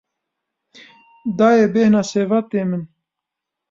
[1.37, 2.83] Dayê bêhna sêvan tê min.